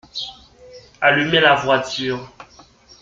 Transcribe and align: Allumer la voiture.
Allumer 0.99 1.41
la 1.41 1.53
voiture. 1.53 2.33